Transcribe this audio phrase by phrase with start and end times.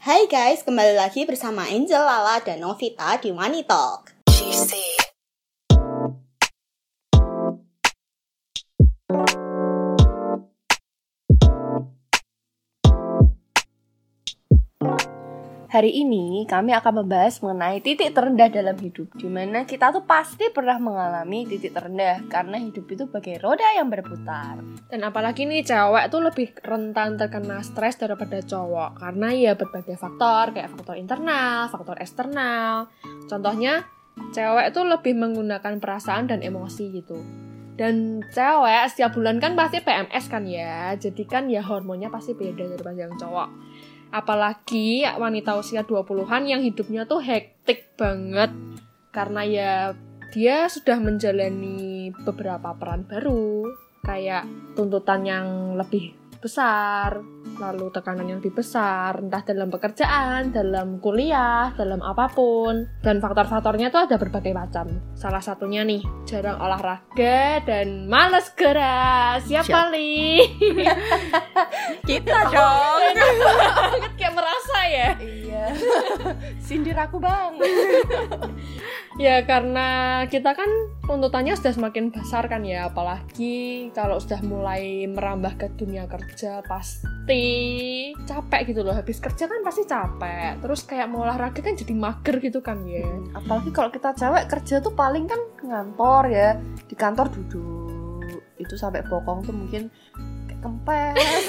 [0.00, 4.24] Hai guys, kembali lagi bersama Angel, Lala, dan Novita di Money Talk.
[15.70, 20.50] Hari ini kami akan membahas mengenai titik terendah dalam hidup Di mana kita tuh pasti
[20.50, 24.58] pernah mengalami titik terendah Karena hidup itu bagai roda yang berputar.
[24.90, 30.58] Dan apalagi nih cewek tuh lebih rentan terkena stres daripada cowok Karena ya berbagai faktor
[30.58, 32.90] kayak faktor internal, faktor eksternal.
[33.30, 33.86] Contohnya
[34.34, 37.22] cewek tuh lebih menggunakan perasaan dan emosi gitu.
[37.78, 42.74] Dan cewek setiap bulan kan pasti PMS kan ya Jadi kan ya hormonnya pasti beda
[42.74, 43.69] daripada yang cowok
[44.10, 48.50] Apalagi wanita usia 20-an yang hidupnya tuh hektik banget.
[49.10, 49.72] Karena ya
[50.30, 53.70] dia sudah menjalani beberapa peran baru.
[54.02, 55.46] Kayak tuntutan yang
[55.78, 57.20] lebih besar
[57.60, 62.88] Lalu tekanan yang lebih besar Entah dalam pekerjaan, dalam kuliah, dalam apa pun.
[63.04, 64.88] Dan faktor-faktornya tuh ada berbagai macam.
[65.12, 69.44] Salah satunya nih, jarang olahraga dan males gerak.
[69.44, 69.92] Siapa Siap.
[69.92, 70.40] nih?
[72.08, 73.00] Kita dong.
[73.12, 75.08] banget kayak merasa ya.
[75.20, 75.64] Iya.
[76.66, 77.52] Sindir aku bang
[79.20, 80.70] ya karena kita kan
[81.04, 88.16] tuntutannya sudah semakin besar kan ya apalagi kalau sudah mulai merambah ke dunia kerja pasti
[88.24, 88.96] capek gitu loh.
[88.96, 90.64] Habis kerja kan pasti capek.
[90.64, 93.04] Terus kayak mau olahraga kan jadi mager gitu kan ya.
[93.36, 96.56] Apalagi kalau kita cewek kerja tuh paling kan ngantor ya.
[96.88, 98.40] Di kantor duduk.
[98.56, 99.92] Itu sampai bokong tuh mungkin
[100.48, 101.44] kayak kempes.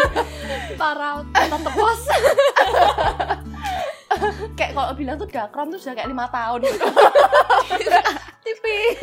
[0.80, 2.00] Para tante pos
[4.58, 6.66] Kayak kalau bilang tuh dakron tuh sudah kayak lima tahun
[8.44, 8.98] Tipis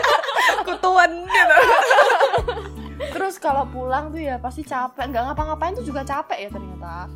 [0.66, 1.58] Kutuan gitu.
[3.14, 7.08] Terus kalau pulang tuh ya pasti capek, nggak ngapa-ngapain tuh juga capek ya ternyata.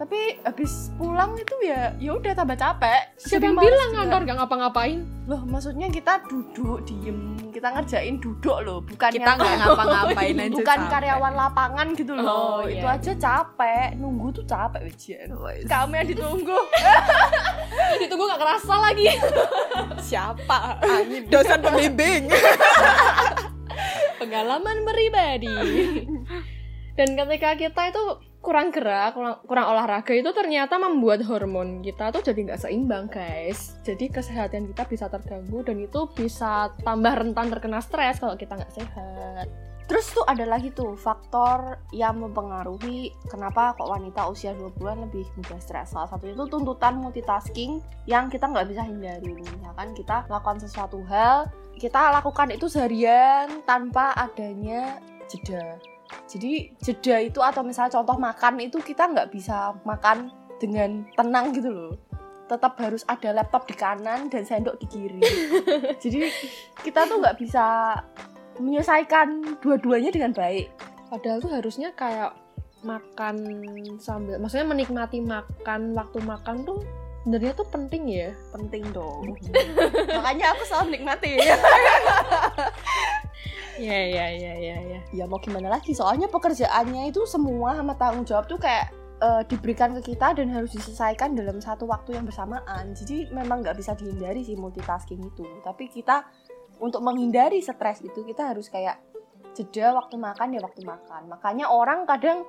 [0.00, 3.12] Tapi habis pulang itu ya ya udah tambah capek.
[3.20, 4.98] siapa yang bilang ngantor gak ngapa-ngapain
[5.28, 7.18] Loh, maksudnya kita duduk diem,
[7.52, 10.90] kita ngerjain duduk loh, bukan Kita nggak ngapa-ngapain aja bukan capek.
[10.90, 12.24] karyawan lapangan gitu loh.
[12.26, 12.96] Oh, Itu iya.
[12.96, 15.28] aja capek, nunggu tuh capek Wijian.
[15.68, 16.58] Kami yang ditunggu.
[18.02, 19.06] ditunggu gak kerasa lagi
[20.10, 20.80] Siapa?
[20.80, 21.28] Angin.
[21.28, 22.26] Dosen pembimbing.
[24.16, 25.54] pengalaman pribadi.
[26.98, 28.04] Dan ketika kita itu
[28.40, 33.76] kurang gerak, kurang, kurang olahraga itu ternyata membuat hormon kita tuh jadi nggak seimbang, guys.
[33.84, 38.72] Jadi kesehatan kita bisa terganggu dan itu bisa tambah rentan terkena stres kalau kita nggak
[38.72, 39.46] sehat.
[39.90, 45.58] Terus tuh ada lagi tuh faktor yang mempengaruhi kenapa kok wanita usia 20-an lebih mudah
[45.58, 45.90] stres.
[45.90, 49.34] Salah satunya itu tuntutan multitasking yang kita nggak bisa hindari.
[49.34, 55.82] Misalkan kita melakukan sesuatu hal, kita lakukan itu seharian tanpa adanya jeda.
[56.30, 60.30] Jadi jeda itu atau misalnya contoh makan itu kita nggak bisa makan
[60.62, 61.94] dengan tenang gitu loh.
[62.46, 65.22] Tetap harus ada laptop di kanan dan sendok di kiri.
[66.02, 66.30] Jadi
[66.82, 67.94] kita tuh nggak bisa
[68.58, 70.68] menyelesaikan dua-duanya dengan baik.
[71.10, 72.34] Padahal tuh harusnya kayak
[72.80, 73.36] makan
[74.00, 76.80] sambil, maksudnya menikmati makan waktu makan tuh
[77.20, 78.30] sebenarnya tuh penting ya.
[78.52, 79.36] Penting dong.
[80.16, 81.36] Makanya aku selalu menikmati.
[83.80, 84.76] Iya iya iya iya.
[84.80, 85.00] Ya.
[85.12, 85.92] ya mau gimana lagi?
[85.92, 90.72] Soalnya pekerjaannya itu semua sama tanggung jawab tuh kayak eh, diberikan ke kita dan harus
[90.72, 92.96] diselesaikan dalam satu waktu yang bersamaan.
[92.96, 95.44] Jadi memang nggak bisa dihindari sih multitasking itu.
[95.60, 96.24] Tapi kita
[96.80, 98.96] untuk menghindari stres itu kita harus kayak
[99.52, 101.28] jeda waktu makan ya waktu makan.
[101.28, 102.48] Makanya orang kadang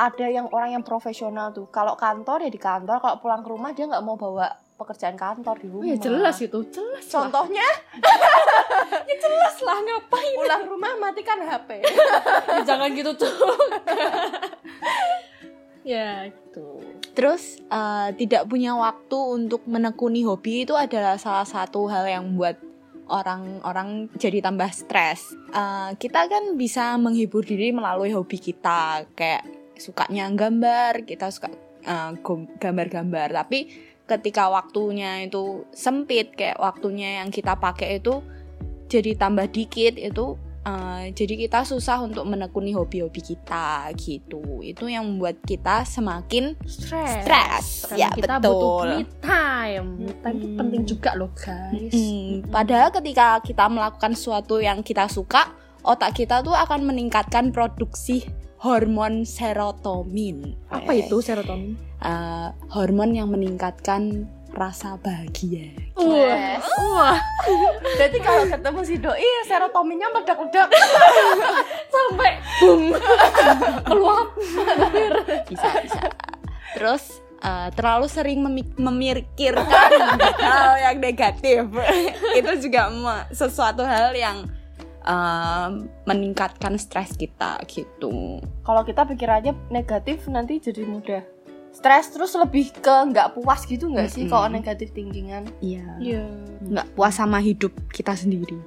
[0.00, 1.68] ada yang orang yang profesional tuh.
[1.68, 4.48] Kalau kantor ya di kantor, kalau pulang ke rumah dia nggak mau bawa
[4.80, 5.92] pekerjaan kantor di Oh rumah.
[5.92, 7.04] ya jelas itu, jelas.
[7.04, 7.68] Contohnya
[9.20, 10.36] jelas lah ngapain?
[10.40, 11.68] pulang rumah matikan HP.
[12.50, 13.28] Ya, jangan gitu tuh.
[15.92, 16.80] ya gitu.
[17.12, 22.56] Terus eh, tidak punya waktu untuk menekuni hobi itu adalah salah satu hal yang membuat
[23.04, 25.36] orang-orang jadi tambah stres.
[25.52, 31.48] Eh, kita kan bisa menghibur diri melalui hobi kita, kayak sukanya gambar, kita suka
[32.20, 33.32] gom- gambar-gambar.
[33.34, 33.58] Tapi
[34.04, 38.20] ketika waktunya itu sempit, kayak waktunya yang kita pakai itu
[38.86, 40.36] jadi tambah dikit itu.
[40.60, 44.60] eh, jadi kita susah untuk menekuni hobi-hobi kita gitu.
[44.60, 47.24] Itu yang membuat kita semakin Stres.
[47.24, 47.66] Stres.
[47.88, 48.52] Karena Ya, kita betul.
[48.52, 49.86] butuh me time.
[49.96, 50.58] Me time itu Mm.
[50.60, 51.96] penting juga loh, guys.
[51.96, 55.48] Mm, padahal ketika kita melakukan sesuatu yang kita suka,
[55.80, 58.28] otak kita tuh akan meningkatkan produksi
[58.60, 60.54] hormon serotonin.
[60.68, 61.76] Apa itu serotonin?
[62.00, 65.70] eh, hormon yang meningkatkan rasa bahagia.
[65.94, 66.58] Wah.
[66.90, 67.18] Wah,
[67.94, 70.68] Berarti kalau ketemu si doi serotoninnya meledak-ledak.
[71.94, 72.82] sampai boom.
[73.86, 74.26] Keluar.
[75.46, 76.00] Bisa bisa.
[76.74, 77.02] Terus
[77.42, 79.90] uh, terlalu sering memi- memikirkan
[80.44, 81.66] hal yang negatif
[82.38, 82.90] itu juga
[83.30, 84.46] sesuatu hal yang
[85.04, 85.70] uh,
[86.04, 88.40] meningkatkan stres kita gitu.
[88.64, 91.22] Kalau kita pikirannya negatif nanti jadi mudah
[91.70, 94.32] stres terus lebih ke nggak puas gitu nggak sih Mm-mm.
[94.34, 95.86] kalau negatif thinkingan Iya.
[96.02, 96.24] Iya.
[96.66, 98.58] Nggak puas sama hidup kita sendiri.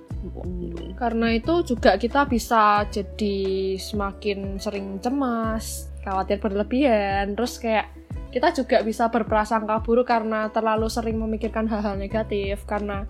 [0.95, 7.91] Karena itu juga kita bisa jadi semakin sering cemas, khawatir berlebihan, terus kayak
[8.31, 13.03] kita juga bisa berprasangka buruk karena terlalu sering memikirkan hal-hal negatif karena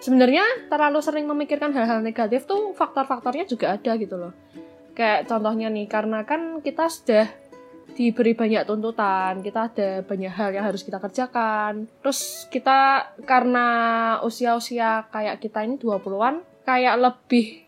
[0.00, 4.32] sebenarnya terlalu sering memikirkan hal-hal negatif tuh faktor-faktornya juga ada gitu loh.
[4.96, 7.26] Kayak contohnya nih, karena kan kita sudah
[7.96, 11.88] diberi banyak tuntutan, kita ada banyak hal yang harus kita kerjakan.
[12.04, 13.66] Terus kita karena
[14.20, 17.66] usia-usia kayak kita ini 20-an kayak lebih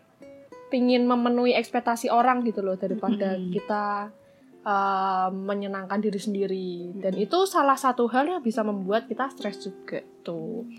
[0.69, 3.49] pingin memenuhi ekspektasi orang gitu loh daripada Mm-mm.
[3.49, 4.13] kita
[4.63, 10.05] uh, menyenangkan diri sendiri dan itu salah satu hal yang bisa membuat kita stres juga
[10.21, 10.69] tuh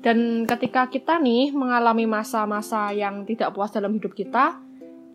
[0.00, 4.56] dan ketika kita nih mengalami masa-masa yang tidak puas dalam hidup kita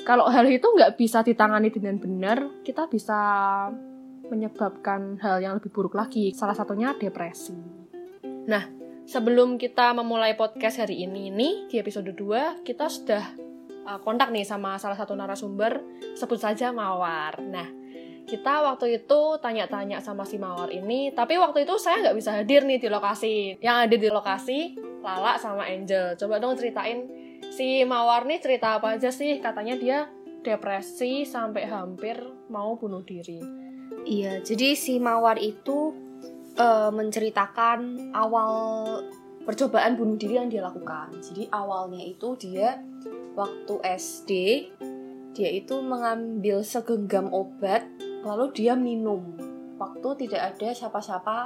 [0.05, 3.17] kalau hal itu nggak bisa ditangani dengan benar kita bisa
[4.29, 6.33] menyebabkan hal yang lebih buruk lagi.
[6.33, 7.53] Salah satunya depresi.
[8.45, 8.65] Nah
[9.05, 13.23] sebelum kita memulai podcast hari ini nih di episode 2 kita sudah
[13.85, 15.81] uh, kontak nih sama salah satu narasumber.
[16.17, 17.39] Sebut saja Mawar.
[17.45, 17.67] Nah,
[18.25, 22.65] kita waktu itu tanya-tanya sama si Mawar ini, tapi waktu itu saya nggak bisa hadir
[22.65, 23.61] nih di lokasi.
[23.61, 24.59] Yang ada di lokasi
[25.05, 26.17] Lala sama Angel.
[26.17, 27.05] Coba dong ceritain
[27.53, 29.37] si Mawar nih cerita apa aja sih?
[29.37, 30.09] Katanya dia
[30.41, 32.17] depresi sampai hampir
[32.49, 33.41] mau bunuh diri.
[34.05, 35.93] Iya, jadi si Mawar itu
[36.57, 38.51] eh, menceritakan awal
[39.45, 41.13] percobaan bunuh diri yang dia lakukan.
[41.21, 42.81] Jadi awalnya itu dia
[43.37, 44.31] waktu SD
[45.35, 47.83] dia itu mengambil segenggam obat
[48.25, 49.37] lalu dia minum
[49.77, 51.37] waktu tidak ada siapa-siapa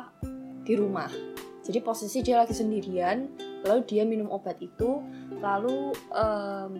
[0.63, 1.11] di rumah.
[1.59, 3.29] Jadi posisi dia lagi sendirian,
[3.67, 5.03] lalu dia minum obat itu,
[5.37, 6.73] lalu em,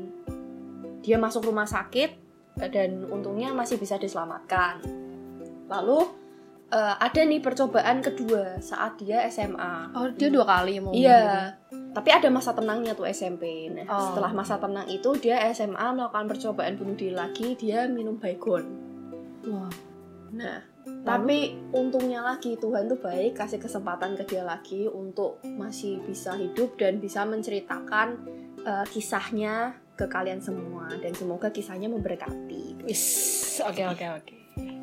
[1.04, 2.16] dia masuk rumah sakit
[2.72, 4.81] dan untungnya masih bisa diselamatkan.
[5.69, 6.00] Lalu
[6.69, 9.94] eh, ada nih percobaan kedua saat dia SMA.
[9.94, 11.57] Oh, dia dua kali mau Iya.
[11.90, 13.66] Tapi ada masa tenangnya tuh SMP.
[13.74, 14.13] Nah, Oh.
[14.13, 18.69] setelah masa tenang itu dia SMA melakukan percobaan bunuh diri lagi, dia minum baygon.
[19.50, 19.88] Wah.
[20.34, 20.62] Nah,
[21.06, 26.78] tapi untungnya lagi Tuhan tuh baik kasih kesempatan ke dia lagi untuk masih bisa hidup
[26.78, 28.18] dan bisa menceritakan
[28.62, 32.88] eh, kisahnya ke kalian semua dan semoga kisahnya memberkati.
[32.88, 33.04] Wis,
[33.60, 34.36] oke oke oke.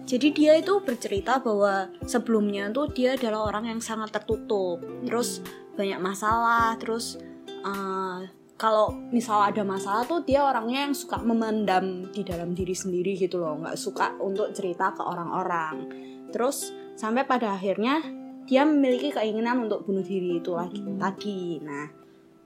[0.07, 5.43] Jadi dia itu bercerita bahwa sebelumnya tuh dia adalah orang yang sangat tertutup, terus
[5.75, 7.19] banyak masalah, terus
[7.67, 8.23] uh,
[8.57, 13.37] kalau misal ada masalah tuh dia orangnya yang suka memendam di dalam diri sendiri gitu
[13.37, 15.93] loh, nggak suka untuk cerita ke orang-orang.
[16.33, 18.01] Terus sampai pada akhirnya
[18.49, 20.97] dia memiliki keinginan untuk bunuh diri itu lagi Hmm.
[20.97, 21.61] tadi.
[21.61, 21.87] Nah,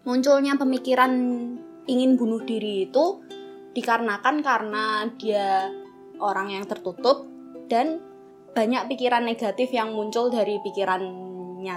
[0.02, 1.12] munculnya pemikiran
[1.86, 3.22] ingin bunuh diri itu
[3.70, 5.70] dikarenakan karena dia
[6.18, 7.22] orang yang tertutup
[7.70, 8.02] dan
[8.50, 10.58] banyak pikiran negatif yang muncul dari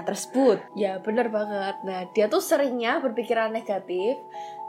[0.03, 0.57] tersebut.
[0.73, 1.75] Ya bener banget.
[1.83, 4.15] Nah dia tuh seringnya berpikiran negatif,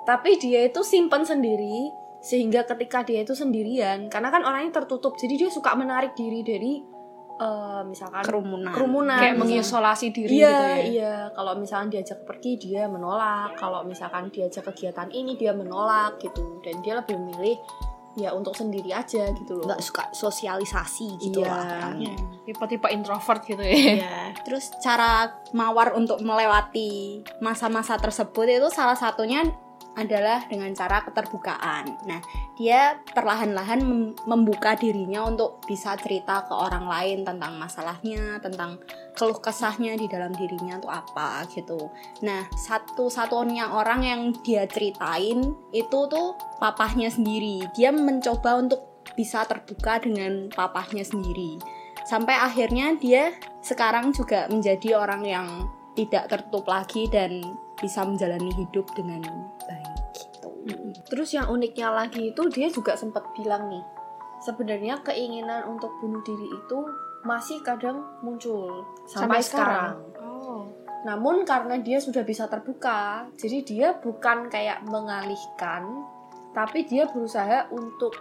[0.03, 5.45] tapi dia itu simpen sendiri sehingga ketika dia itu sendirian, karena kan orangnya tertutup, jadi
[5.45, 6.81] dia suka menarik diri dari
[7.35, 8.71] eh, misalkan Kerumunan.
[8.71, 9.51] kerumunan, Kayak misalkan.
[9.59, 10.79] mengisolasi diri Iya, gitu ya.
[10.87, 11.15] iya.
[11.35, 13.59] Kalau misalnya diajak pergi dia menolak.
[13.59, 16.63] Kalau misalkan diajak kegiatan ini dia menolak gitu.
[16.63, 17.59] Dan dia lebih memilih
[18.15, 19.67] ya untuk sendiri aja gitu loh.
[19.67, 21.51] nggak suka sosialisasi gitu Iya.
[21.51, 22.15] lah orangnya.
[22.45, 23.75] Tipe-tipe introvert gitu ya.
[23.75, 24.17] Iya.
[24.43, 29.43] Terus cara mawar untuk melewati masa-masa tersebut itu salah satunya
[29.95, 32.07] adalah dengan cara keterbukaan.
[32.07, 32.21] Nah,
[32.59, 38.79] dia perlahan-lahan mem- membuka dirinya untuk bisa cerita ke orang lain tentang masalahnya, tentang
[39.15, 41.91] keluh kesahnya di dalam dirinya tuh apa gitu.
[42.27, 47.67] Nah, satu-satunya orang yang dia ceritain itu tuh papahnya sendiri.
[47.79, 51.63] Dia mencoba untuk bisa terbuka dengan papahnya sendiri.
[52.05, 53.33] Sampai akhirnya dia
[53.65, 55.49] sekarang juga menjadi orang yang
[55.95, 57.41] tidak tertutup lagi dan
[57.79, 59.23] bisa menjalani hidup dengan
[59.67, 60.49] baik gitu.
[61.11, 63.85] Terus yang uniknya lagi itu dia juga sempat bilang nih,
[64.43, 66.79] sebenarnya keinginan untuk bunuh diri itu
[67.25, 69.93] masih kadang muncul sampai, Sampai sekarang.
[69.97, 70.25] sekarang.
[70.25, 70.63] Oh.
[71.05, 76.05] Namun karena dia sudah bisa terbuka, jadi dia bukan kayak mengalihkan,
[76.57, 78.13] tapi dia berusaha untuk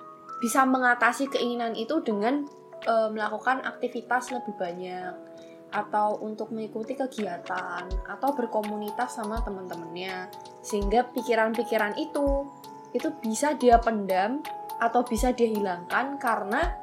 [0.43, 2.43] bisa mengatasi keinginan itu dengan
[2.83, 5.32] eh, melakukan aktivitas lebih banyak
[5.74, 10.30] atau untuk mengikuti kegiatan atau berkomunitas sama teman-temannya
[10.62, 12.46] sehingga pikiran-pikiran itu
[12.94, 14.46] itu bisa dia pendam
[14.77, 16.77] atau bisa dia hilangkan karena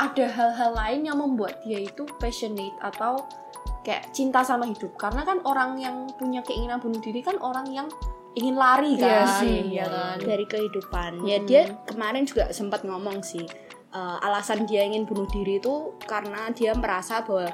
[0.00, 3.28] ada hal-hal lain yang membuat dia itu passionate atau
[3.84, 7.88] kayak cinta sama hidup karena kan orang yang punya keinginan bunuh diri kan orang yang
[8.32, 11.26] ingin lari Iya kan sih, ya kan dari kehidupan.
[11.26, 11.46] Ya Hmm.
[11.50, 13.42] dia kemarin juga sempat ngomong sih
[13.90, 17.50] eh, alasan dia ingin bunuh diri itu karena dia merasa bahwa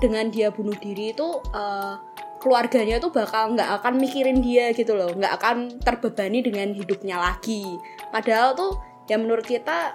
[0.00, 1.94] dengan dia bunuh diri itu eh,
[2.40, 7.76] keluarganya tuh bakal nggak akan mikirin dia gitu loh, nggak akan terbebani dengan hidupnya lagi.
[8.08, 9.94] Padahal tuh ya menurut kita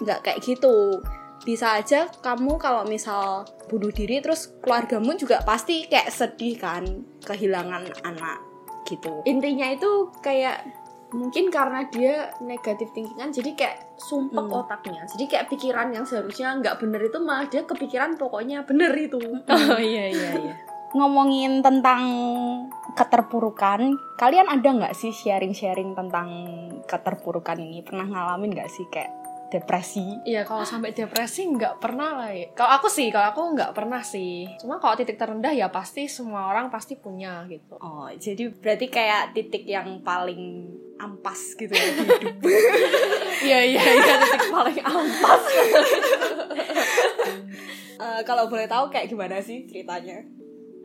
[0.00, 1.02] nggak kayak gitu.
[1.42, 6.86] Bisa aja kamu kalau misal bunuh diri terus keluargamu juga pasti kayak sedih kan
[7.26, 8.38] kehilangan anak
[8.86, 9.22] gitu.
[9.26, 10.66] intinya itu kayak
[11.12, 14.60] mungkin karena dia negatif thinkingan jadi kayak sumpek Hmm.
[14.64, 19.20] otaknya jadi kayak pikiran yang seharusnya nggak bener itu malah dia kepikiran pokoknya bener itu
[19.72, 20.54] Oh iya iya iya.
[20.92, 22.04] ngomongin tentang
[22.92, 26.28] keterpurukan, kalian ada nggak sih sharing-sharing tentang
[26.84, 27.80] keterpurukan ini?
[27.80, 29.08] Pernah ngalamin nggak sih kayak
[29.52, 30.16] depresi?
[30.24, 32.48] Iya kalau sampai depresi nggak pernah lah ya.
[32.56, 34.48] Kalau aku sih, kalau aku nggak pernah sih.
[34.56, 37.76] Cuma kalau titik terendah ya pasti semua orang pasti punya gitu.
[37.76, 42.36] Oh, jadi berarti kayak titik yang paling ampas gitu ya hidup.
[43.42, 45.42] Iya iya iya titik paling ampas.
[48.02, 50.18] Eh, kalau boleh tahu kayak gimana sih ceritanya?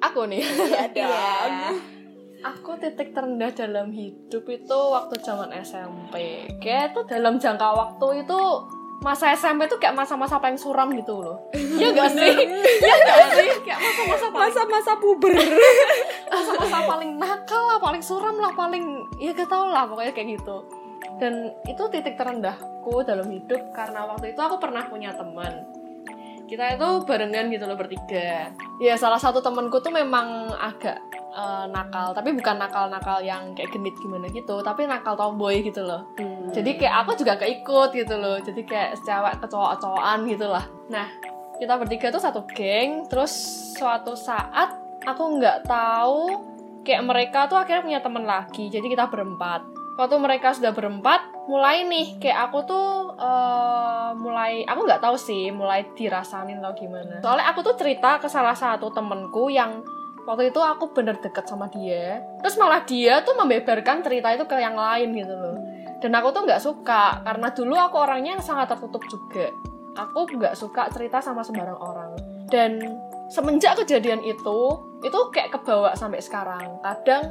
[0.05, 0.41] Aku nih.
[0.85, 1.96] Ada.
[2.45, 6.45] Aku titik terendah dalam hidup itu waktu zaman SMP.
[6.61, 8.39] Kayak itu dalam jangka waktu itu
[9.01, 11.49] masa SMP tuh kayak masa-masa paling suram gitu loh.
[11.57, 12.33] Iya gak sih?
[12.77, 13.49] Iya gak sih?
[13.65, 15.33] Kayak masa-masa paling Masa-masa puber.
[16.33, 18.85] masa-masa paling nakal lah, paling suram lah, paling
[19.17, 20.61] ya gak tau lah pokoknya kayak gitu.
[21.17, 25.65] Dan itu titik terendahku dalam hidup karena waktu itu aku pernah punya teman.
[26.45, 28.53] Kita itu barengan gitu loh bertiga.
[28.77, 31.01] Ya salah satu temanku tuh memang agak
[31.37, 36.09] eh, nakal, tapi bukan nakal-nakal yang kayak genit gimana gitu, tapi nakal tomboy gitu loh.
[36.49, 38.41] Jadi kayak aku juga keikut gitu loh.
[38.41, 40.65] Jadi kayak cewek kecowok-cowokan gitu lah.
[40.89, 41.05] Nah,
[41.61, 43.05] kita bertiga tuh satu geng.
[43.05, 43.31] Terus
[43.77, 44.73] suatu saat
[45.05, 46.41] aku nggak tahu
[46.81, 48.71] kayak mereka tuh akhirnya punya temen lagi.
[48.71, 49.61] Jadi kita berempat.
[49.97, 55.49] Waktu mereka sudah berempat, mulai nih kayak aku tuh eh, mulai aku nggak tahu sih,
[55.49, 57.19] mulai dirasain atau gimana.
[57.19, 59.81] Soalnya aku tuh cerita ke salah satu temenku yang
[60.27, 62.19] waktu itu aku bener deket sama dia.
[62.43, 65.57] Terus malah dia tuh membeberkan cerita itu ke yang lain gitu loh.
[66.03, 69.47] Dan aku tuh nggak suka karena dulu aku orangnya yang sangat tertutup juga.
[69.97, 72.11] Aku nggak suka cerita sama sembarang orang.
[72.51, 72.77] Dan
[73.31, 74.59] semenjak kejadian itu
[75.01, 76.83] itu kayak kebawa sampai sekarang.
[76.83, 77.23] Kadang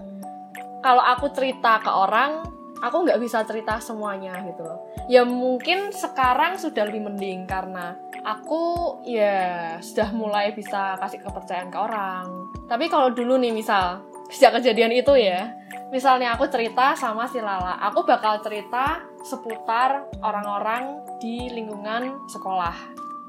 [0.81, 4.79] kalau aku cerita ke orang aku nggak bisa cerita semuanya gitu loh
[5.09, 11.79] ya mungkin sekarang sudah lebih mending karena aku ya sudah mulai bisa kasih kepercayaan ke
[11.79, 12.27] orang
[12.67, 15.55] tapi kalau dulu nih misal sejak kejadian itu ya
[15.91, 22.75] misalnya aku cerita sama si Lala, aku bakal cerita seputar orang-orang di lingkungan sekolah.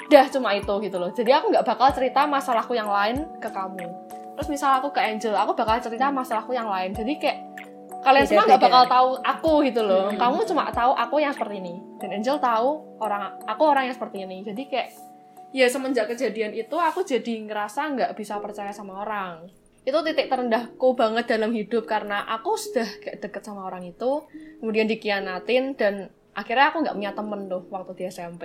[0.07, 1.11] Dah cuma itu gitu loh.
[1.11, 3.85] Jadi aku nggak bakal cerita masalahku yang lain ke kamu.
[4.37, 6.93] Terus misal aku ke Angel, aku bakal cerita masalahku yang lain.
[6.93, 7.37] Jadi kayak
[8.05, 10.09] kalian semua nggak bakal tahu aku gitu loh.
[10.11, 10.17] Hmm.
[10.19, 11.75] Kamu cuma tahu aku yang seperti ini.
[11.97, 14.45] Dan Angel tahu orang aku orang yang seperti ini.
[14.45, 14.89] Jadi kayak
[15.55, 19.47] ya semenjak kejadian itu aku jadi ngerasa nggak bisa percaya sama orang
[19.87, 24.27] itu titik terendahku banget dalam hidup karena aku sudah kayak deket sama orang itu
[24.59, 28.43] kemudian dikianatin dan akhirnya aku nggak punya temen tuh waktu di SMP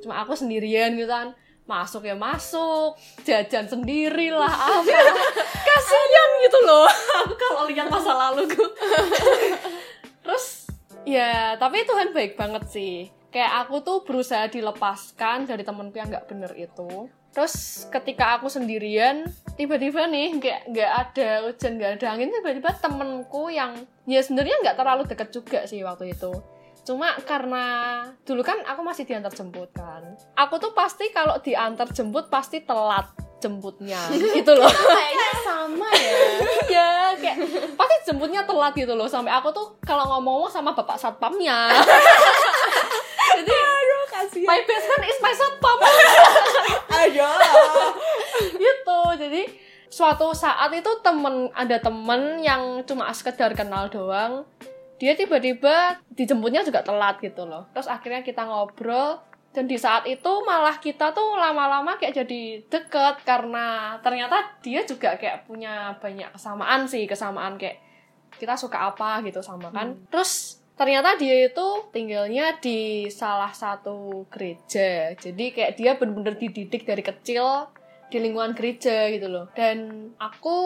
[0.00, 2.94] cuma aku sendirian gitu kan masuk ya masuk.
[3.26, 4.98] Jajan sendiri lah apa?
[5.66, 6.88] Kasihan gitu loh.
[7.26, 8.64] Aku kalau lihat masa laluku
[10.26, 10.66] terus
[11.06, 13.10] ya tapi Tuhan baik banget sih.
[13.30, 17.10] Kayak aku tuh berusaha dilepaskan dari temenku yang nggak bener itu.
[17.36, 19.28] Terus ketika aku sendirian
[19.60, 23.76] tiba-tiba nih kayak nggak ada hujan nggak ada angin tiba-tiba temenku yang
[24.08, 26.32] ya sebenarnya nggak terlalu deket juga sih waktu itu
[26.86, 27.64] cuma karena
[28.22, 30.14] dulu kan aku masih diantar jemput kan.
[30.38, 33.10] Aku tuh pasti kalau diantar jemput pasti telat
[33.42, 34.70] jemputnya gitu loh.
[34.70, 36.14] Kayaknya sama ya.
[36.70, 37.36] Iya kayak
[37.74, 39.10] pasti jemputnya telat gitu loh.
[39.10, 41.74] Sampai aku tuh kalau ngomong-ngomong sama bapak satpamnya.
[43.36, 43.52] Jadi
[44.06, 44.48] Kasihan.
[44.48, 45.78] my best friend is my satpam.
[47.02, 47.30] Ayo.
[48.56, 49.00] gitu.
[49.20, 49.42] Jadi
[49.90, 54.46] suatu saat itu temen ada temen yang cuma sekedar kenal doang
[54.96, 57.68] dia tiba-tiba dijemputnya juga telat gitu loh.
[57.76, 59.20] Terus akhirnya kita ngobrol
[59.56, 65.16] dan di saat itu malah kita tuh lama-lama kayak jadi deket karena ternyata dia juga
[65.16, 67.80] kayak punya banyak kesamaan sih kesamaan kayak
[68.36, 69.96] kita suka apa gitu sama kan.
[70.12, 75.16] Terus ternyata dia itu tinggalnya di salah satu gereja.
[75.16, 77.72] Jadi kayak dia bener-bener dididik dari kecil
[78.12, 79.48] di lingkungan gereja gitu loh.
[79.56, 80.58] Dan aku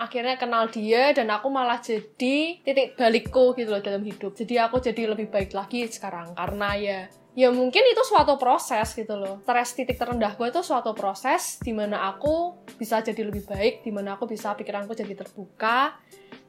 [0.00, 4.32] akhirnya kenal dia dan aku malah jadi titik balikku gitu loh dalam hidup.
[4.32, 7.00] Jadi aku jadi lebih baik lagi sekarang karena ya
[7.36, 9.44] ya mungkin itu suatu proses gitu loh.
[9.44, 14.16] Stres titik terendahku itu suatu proses di mana aku bisa jadi lebih baik di mana
[14.16, 16.00] aku bisa pikiranku jadi terbuka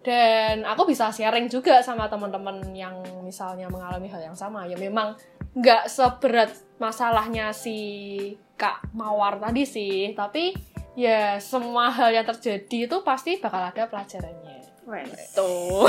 [0.01, 4.63] dan aku bisa sharing juga sama teman-teman yang misalnya mengalami hal yang sama.
[4.63, 5.19] Ya memang
[5.51, 7.75] nggak seberat masalahnya si
[8.55, 10.55] kak mawar tadi sih tapi
[10.95, 14.61] ya semua hal yang terjadi itu pasti bakal ada pelajarannya
[15.37, 15.87] Tuh.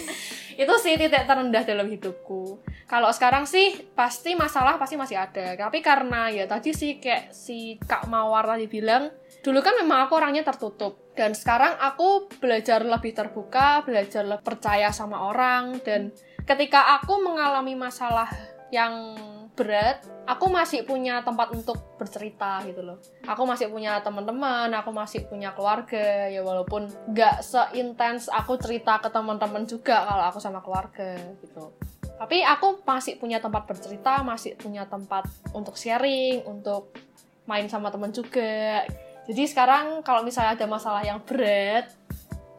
[0.62, 2.60] itu sih titik terendah dalam hidupku.
[2.86, 5.56] Kalau sekarang sih pasti masalah pasti masih ada.
[5.56, 9.10] Tapi karena ya tadi sih kayak si Kak Mawar tadi bilang,
[9.42, 11.12] dulu kan memang aku orangnya tertutup.
[11.16, 16.12] Dan sekarang aku belajar lebih terbuka, belajar lebih percaya sama orang dan
[16.44, 18.28] ketika aku mengalami masalah
[18.68, 19.16] yang
[19.56, 22.98] berat, aku masih punya tempat untuk bercerita gitu loh.
[23.24, 29.08] Aku masih punya teman-teman, aku masih punya keluarga ya walaupun nggak seintens aku cerita ke
[29.08, 31.72] teman-teman juga kalau aku sama keluarga gitu.
[32.16, 36.90] Tapi aku masih punya tempat bercerita, masih punya tempat untuk sharing, untuk
[37.46, 38.82] main sama teman juga.
[39.26, 41.92] Jadi sekarang kalau misalnya ada masalah yang berat,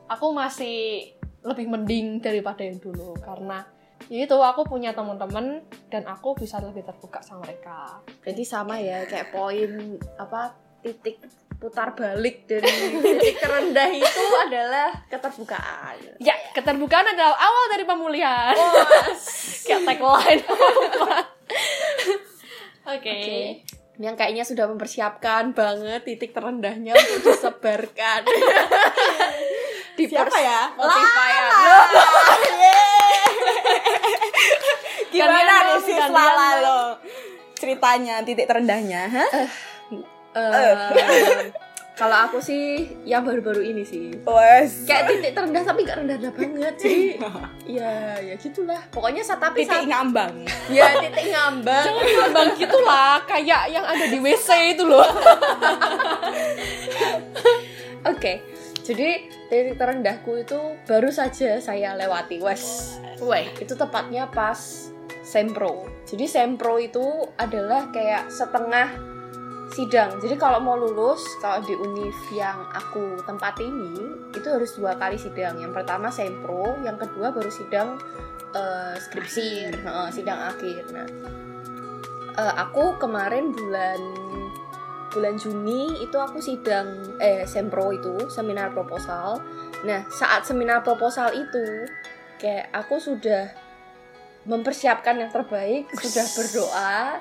[0.07, 1.11] aku masih
[1.43, 3.63] lebih mending daripada yang dulu karena
[4.07, 9.03] ya itu aku punya teman-teman dan aku bisa lebih terbuka sama mereka Jadi sama ya
[9.03, 11.19] kayak poin apa titik
[11.57, 12.69] putar balik dari
[13.01, 15.97] titik terendah itu adalah keterbukaan.
[16.21, 18.53] ya keterbukaan adalah awal dari pemulihan
[19.67, 21.25] kayak tagline oke
[22.87, 23.19] Oke.
[23.97, 28.21] Yang kayaknya sudah mempersiapkan banget titik terendahnya untuk disebarkan.
[29.97, 30.69] Di Siapa ya?
[35.17, 36.81] Gimana nih dong, si gantian Lala lo?
[37.57, 39.29] Ceritanya titik terendahnya, hah?
[40.37, 41.49] Eh,
[41.97, 44.13] kalau aku sih yang baru-baru ini sih.
[44.21, 44.85] Wes.
[44.85, 46.73] Kayak titik terendah tapi gak rendah-rendah banget.
[46.77, 47.01] Jadi
[47.81, 48.77] ya ya gitulah.
[48.93, 50.45] Pokoknya saat tapi titik saat, ngambang.
[50.69, 51.85] ya titik ngambang.
[51.89, 55.09] jangan ngambang gitulah kayak yang ada di WC itu loh
[58.13, 58.45] Oke.
[58.85, 59.09] Jadi
[59.49, 62.95] titik terendahku itu baru saja saya lewati wes.
[63.17, 64.93] Weh, Itu tepatnya pas
[65.27, 65.83] sempro.
[66.07, 67.03] Jadi sempro itu
[67.35, 68.95] adalah kayak setengah
[69.75, 70.15] sidang.
[70.23, 75.19] Jadi kalau mau lulus, kalau di univ yang aku tempat ini itu harus dua kali
[75.19, 75.59] sidang.
[75.59, 77.99] Yang pertama sempro, yang kedua baru sidang
[78.55, 80.87] eh, skripsi, Heeh, sidang akhir.
[80.95, 81.07] Nah,
[82.39, 83.99] eh, aku kemarin bulan
[85.11, 89.43] bulan Juni itu aku sidang eh sempro itu seminar proposal.
[89.83, 91.87] Nah, saat seminar proposal itu
[92.39, 93.66] kayak aku sudah
[94.47, 97.19] mempersiapkan yang terbaik, sudah berdoa,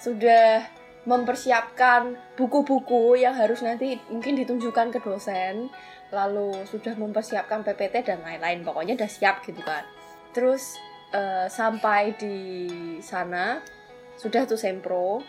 [0.00, 0.64] sudah
[1.04, 5.68] mempersiapkan buku-buku yang harus nanti mungkin ditunjukkan ke dosen,
[6.08, 8.64] lalu sudah mempersiapkan PPT dan lain-lain.
[8.64, 9.84] Pokoknya udah siap gitu kan.
[10.32, 10.80] Terus
[11.12, 12.40] eh, sampai di
[13.04, 13.60] sana
[14.16, 15.20] sudah tuh sempro,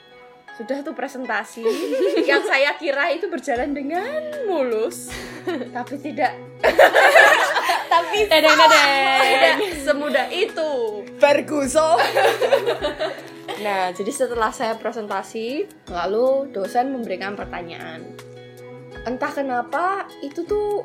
[0.55, 1.67] sudah tuh presentasi
[2.29, 5.11] yang saya kira itu berjalan dengan mulus,
[5.75, 6.31] tapi tidak
[7.95, 10.71] Tapi dedeng dedeng semudah itu.
[11.15, 11.95] Ferguson.
[13.57, 18.03] Nah, jadi setelah saya presentasi, lalu dosen memberikan pertanyaan.
[19.03, 19.85] Entah kenapa
[20.19, 20.83] itu tuh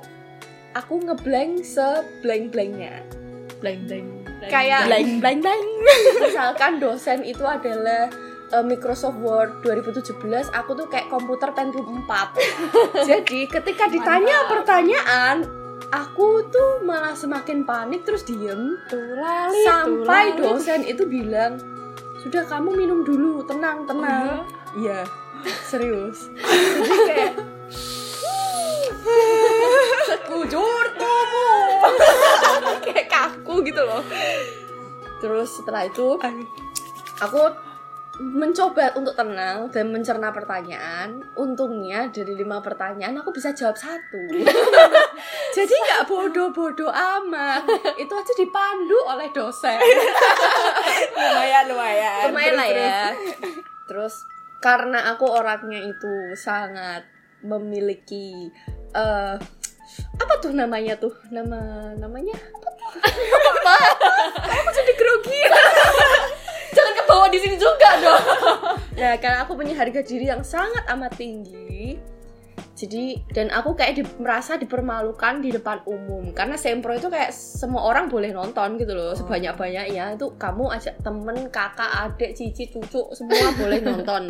[0.72, 3.02] aku ngeblank seblank-blanknya.
[3.58, 4.08] blank blank
[4.42, 5.64] Kayak- Blank blank blank.
[6.22, 8.08] Misalkan dosen itu adalah
[8.48, 10.16] eh, Microsoft Word 2017,
[10.50, 12.40] aku tuh kayak komputer Pentium 4.
[13.10, 14.50] Jadi ketika ditanya Mantap.
[14.50, 15.36] pertanyaan,
[15.88, 18.76] aku tuh malah semakin panik terus diem.
[18.92, 20.40] Tulali sampai tulali.
[20.44, 21.56] dosen itu bilang
[22.20, 23.40] sudah kamu minum dulu.
[23.48, 24.44] Tenang tenang.
[24.76, 25.08] Iya?
[25.70, 26.28] Serius.
[26.36, 27.32] Jadi kayak
[30.04, 31.64] sekujur tubuh.
[32.84, 34.04] Kayak kaku gitu loh.
[35.20, 36.20] Terus setelah itu
[37.20, 37.40] aku
[38.20, 41.24] mencoba untuk tenang dan mencerna pertanyaan.
[41.40, 44.20] Untungnya dari lima pertanyaan aku bisa jawab satu.
[45.56, 47.64] Jadi nggak bodoh-bodoh amat.
[47.96, 49.80] Itu aja dipandu oleh dosen.
[51.16, 52.28] Lumayan lumayan.
[52.28, 53.04] lumayan lah ya.
[53.88, 54.20] terus.
[54.60, 57.08] Karena aku orangnya itu sangat
[57.40, 58.52] memiliki
[58.92, 59.36] eh
[60.20, 61.16] apa tuh namanya tuh?
[61.32, 62.90] Nama namanya apa tuh?
[63.60, 63.76] Apa?
[64.60, 65.40] Aku jadi grogi
[67.10, 68.22] bawah di sini juga dong.
[69.00, 71.96] Nah, karena aku punya harga diri yang sangat amat tinggi.
[72.76, 76.32] Jadi dan aku kayak di- merasa dipermalukan di depan umum.
[76.32, 81.00] Karena sempro itu kayak semua orang boleh nonton gitu loh sebanyak banyaknya itu kamu ajak
[81.00, 84.28] temen kakak adik cici cucu semua boleh nonton.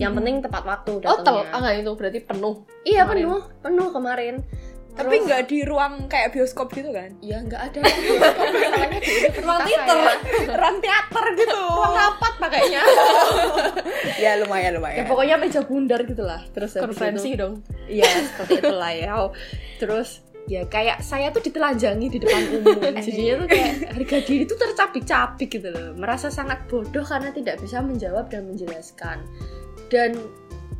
[0.00, 1.68] Yang penting tepat waktu oh tel datangnya.
[1.68, 3.28] ah itu berarti penuh iya kemarin.
[3.28, 4.34] penuh penuh kemarin
[4.92, 7.16] Tapi nggak di ruang kayak bioskop gitu kan?
[7.24, 9.96] ya nggak ada masalahnya di Ruang teater,
[10.52, 11.60] ruang teater gitu.
[11.64, 12.82] ruang rapat pakainya
[14.22, 15.04] ya lumayan ya lumayan.
[15.08, 19.12] pokoknya meja bundar gitulah terus habis konferensi dong Iya seperti itulah ya.
[19.76, 22.78] Terus ya kayak saya tuh ditelanjangi di depan umum.
[23.04, 25.92] Jadinya tuh kayak harga diri tuh tercabik-cabik gitu loh.
[25.98, 29.22] Merasa sangat bodoh karena tidak bisa menjawab dan menjelaskan.
[29.92, 30.16] Dan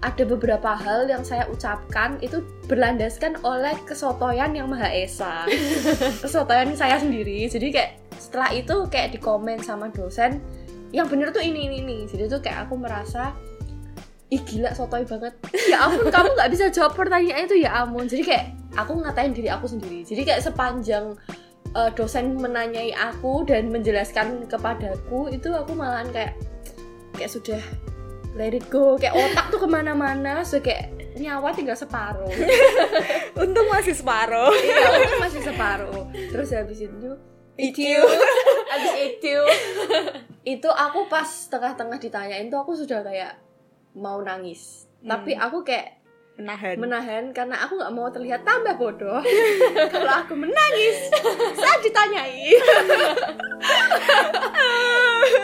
[0.02, 5.46] ada beberapa hal yang saya ucapkan itu berlandaskan oleh kesotoyan yang maha esa.
[6.26, 7.46] kesotoyan saya sendiri.
[7.46, 10.42] Jadi kayak setelah itu kayak di komen sama dosen
[10.90, 11.98] yang bener tuh ini ini ini.
[12.10, 13.30] Jadi tuh kayak aku merasa
[14.32, 15.36] ih gila sotoy banget
[15.68, 18.44] ya ampun kamu nggak bisa jawab pertanyaan itu ya ampun jadi kayak
[18.80, 21.20] aku ngatain diri aku sendiri jadi kayak sepanjang
[21.76, 26.32] uh, dosen menanyai aku dan menjelaskan kepadaku itu aku malahan kayak
[27.12, 27.60] kayak sudah
[28.34, 28.96] let it go.
[28.96, 32.32] Kayak otak tuh ke mana-mana so kayak nyawa tinggal separuh.
[33.42, 34.50] Untung masih separuh.
[34.56, 36.08] iya itu masih separuh.
[36.12, 37.10] Terus habis itu
[37.60, 37.78] IQ.
[38.72, 39.36] habis itu
[40.42, 43.36] itu aku pas tengah-tengah ditanyain tuh aku sudah kayak
[43.92, 44.88] mau nangis.
[45.04, 46.00] Tapi aku kayak
[46.32, 46.80] Menahan.
[46.80, 49.20] menahan karena aku nggak mau terlihat tambah bodoh.
[49.92, 51.12] Kalau aku menangis
[51.60, 52.56] saat ditanyai.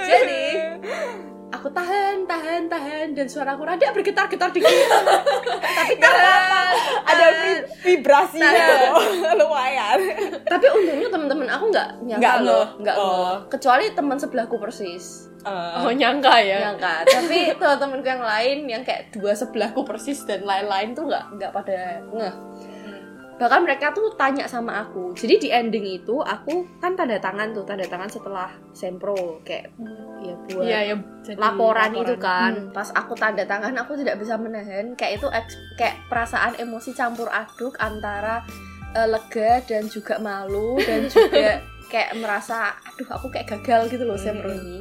[0.08, 0.44] Jadi
[1.52, 4.66] aku tahan tahan tahan dan suaraku rada bergetar-getar dikit.
[5.78, 6.72] Tapi tahan
[7.04, 8.50] ada vi- vibrasinya.
[8.50, 9.36] Tahan.
[9.40, 9.98] lumayan.
[10.40, 13.34] tapi untungnya teman-teman aku nggak nyangka Nggak loh nggak Oh.
[13.46, 15.28] kecuali teman sebelahku persis.
[15.40, 16.58] Eh, nyangka ya?
[16.66, 17.04] Nyangka.
[17.14, 22.02] Tapi teman-temanku yang lain yang kayak dua sebelahku persis dan lain-lain tuh nggak nggak pada
[22.04, 22.34] ngeh
[23.38, 25.14] bahkan mereka tuh tanya sama aku.
[25.14, 29.70] Jadi di ending itu aku kan tanda tangan tuh tanda tangan setelah sempro kayak
[30.18, 32.52] ya buat iya ya jadi laporan, itu kan.
[32.58, 32.74] Hmm.
[32.74, 34.98] pas aku tanda tangan aku tidak bisa menahan.
[34.98, 35.26] Kayak itu
[35.78, 38.42] kayak perasaan emosi campur aduk antara
[38.90, 41.62] eh, lega dan juga malu dan juga
[41.94, 44.60] kayak merasa aduh aku kayak gagal gitu loh sempro Hmm.
[44.60, 44.78] ini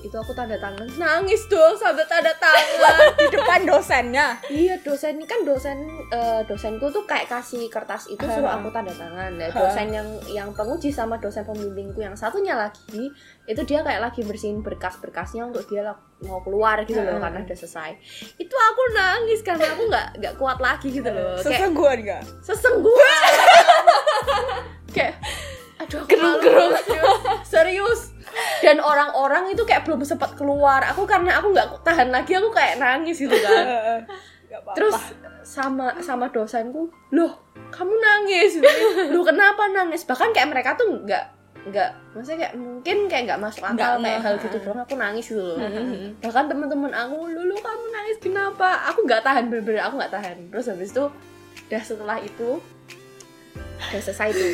[0.00, 0.86] itu aku tanda tangan.
[0.94, 3.12] Nangis dong sampai tanda tangan.
[3.18, 4.38] Di depan dosennya.
[4.48, 8.94] iya dosen ini kan dosen eh, dosenku tuh kayak kasih kertas itu suruh aku tanda
[8.94, 9.34] tangan.
[9.34, 13.10] Nah, dosen yang yang penguji sama dosen pembimbingku yang satunya lagi
[13.44, 17.90] itu dia kayak lagi bersihin berkas-berkasnya untuk dia mau keluar gitu loh karena udah selesai.
[18.36, 21.38] Itu aku nangis karena aku nggak nggak kuat lagi gitu loh.
[21.38, 22.22] Kayak Sesengguhan enggak?
[22.42, 23.22] sesengguhan
[24.96, 25.14] kayak
[25.78, 26.72] aduh Gerung-gerung.
[26.74, 28.12] banget, serius.
[28.60, 30.82] Dan orang-orang itu kayak belum sempat keluar.
[30.90, 33.64] Aku karena aku nggak tahan lagi aku kayak nangis gitu kan.
[34.76, 34.96] Terus
[35.44, 37.32] sama sama dosenku loh
[37.72, 38.60] kamu nangis?
[39.12, 40.04] Loh kenapa nangis?
[40.04, 41.24] Bahkan kayak mereka tuh nggak
[41.68, 45.26] nggak maksudnya kayak mungkin kayak nggak masuk akal Nggak kayak hal gitu doang aku nangis
[45.28, 45.58] gitu loh.
[45.58, 46.22] Mhm.
[46.22, 48.68] bahkan teman-teman aku lulu kamu nangis kenapa?
[48.88, 50.36] Aku nggak tahan bener-bener aku nggak tahan.
[50.48, 51.04] Terus habis itu
[51.68, 52.50] udah setelah itu
[53.78, 54.52] udah selesai tuh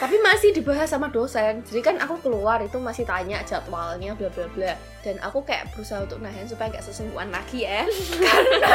[0.00, 1.60] tapi masih dibahas sama dosen.
[1.66, 4.72] Jadi kan aku keluar itu masih tanya jadwalnya bla bla bla.
[5.04, 7.84] Dan aku kayak berusaha untuk nahan supaya nggak sesengguhan lagi ya.
[8.22, 8.72] Karena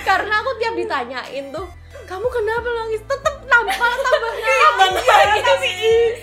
[0.08, 1.66] karena aku tiap ditanyain tuh
[2.10, 3.02] kamu kenapa nangis?
[3.06, 5.70] Tetep nampak tambah nangis tapi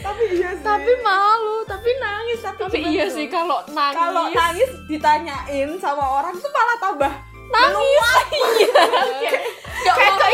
[0.03, 0.51] tapi iya.
[0.55, 0.63] Sih.
[0.63, 6.35] tapi malu tapi nangis tapi, tapi iya sih kalau nangis kalau nangis ditanyain sama orang
[6.39, 7.13] tuh malah tambah
[7.51, 8.07] nangis.
[9.83, 10.27] Nggak mau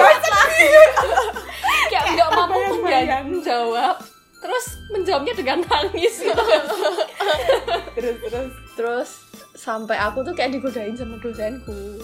[1.90, 3.98] kayak nggak mampu menjawab.
[4.44, 6.20] terus menjawabnya dengan nangis.
[6.20, 6.36] Gitu
[7.96, 8.52] terus terus.
[8.76, 9.10] Terus
[9.56, 12.02] sampai aku tuh kayak digodain sama dosenku.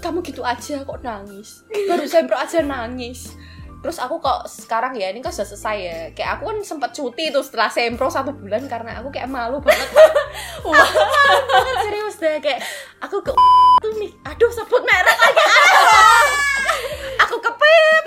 [0.00, 1.66] Kamu gitu aja kok nangis.
[1.68, 3.36] Baru sempro aja nangis
[3.78, 5.98] terus aku kok sekarang ya ini kan sudah selesai ya.
[6.14, 9.88] Kayak aku kan sempat cuti tuh setelah sempro satu bulan karena aku kayak malu banget.
[10.66, 12.36] Wah, malu banget serius deh.
[12.42, 12.60] Kayak
[12.98, 13.30] aku ke
[13.84, 15.44] tuh nih aduh sebut merek lagi.
[17.26, 18.04] Aku kepit.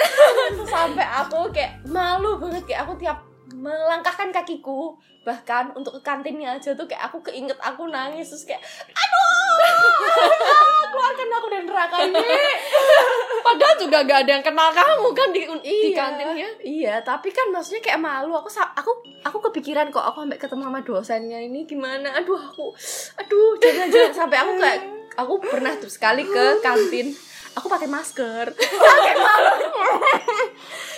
[0.72, 2.64] Sampai aku kayak malu banget.
[2.64, 3.31] Kayak aku tiap
[3.62, 8.62] melangkahkan kakiku bahkan untuk ke kantinnya aja tuh kayak aku keinget aku nangis terus kayak
[8.90, 9.56] aduh
[10.92, 12.20] keluarkan aku dari neraka ini.
[13.48, 15.96] Padahal juga gak ada yang kenal kamu kan di, di Iya.
[15.96, 16.50] kantinnya.
[16.62, 18.36] iya tapi kan maksudnya kayak malu.
[18.36, 18.92] Aku aku
[19.24, 22.18] aku kepikiran kok aku sampai ketemu sama dosennya ini gimana.
[22.18, 22.74] Aduh aku
[23.18, 24.12] aduh jangan jangan.
[24.14, 24.80] Sampai aku kayak
[25.16, 27.14] aku pernah tuh sekali ke kantin
[27.56, 28.46] aku pakai masker.
[28.82, 29.14] Pakai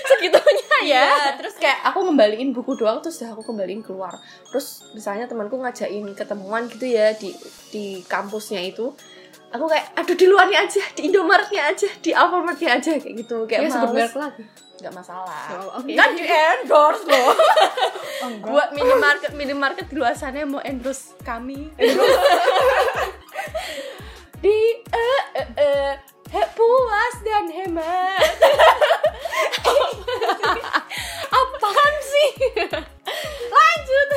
[0.03, 1.07] segitunya ya.
[1.39, 4.13] Terus kayak aku ngembaliin buku doang terus udah aku kembaliin keluar.
[4.51, 7.31] Terus misalnya temanku ngajakin ketemuan gitu ya di
[7.71, 8.91] di kampusnya itu
[9.53, 13.47] aku kayak aduh di luarnya aja di Indomaretnya aja di Alfamartnya aja kayak gitu.
[13.47, 14.43] Kayak Kayak sebut merek lagi.
[14.83, 15.43] Nggak masalah.
[15.63, 15.91] Oh, oke.
[15.95, 17.33] kan di endorse loh.
[18.23, 21.75] Oh, buat minimarket minimarket di luar sana mau endorse kami.
[24.43, 24.57] Di
[24.91, 25.99] eh eh he-
[26.33, 28.25] puas dan hemat.
[31.29, 32.29] Apaan sih?
[33.53, 34.07] Lanjut.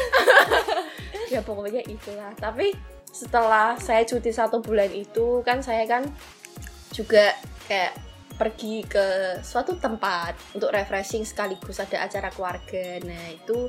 [1.29, 2.33] Ya pokoknya itulah.
[2.40, 2.72] Tapi
[3.12, 6.09] setelah saya cuti satu bulan itu kan saya kan
[6.92, 7.37] juga
[7.68, 7.96] kayak
[8.37, 13.00] pergi ke suatu tempat untuk refreshing sekaligus ada acara keluarga.
[13.05, 13.68] Nah itu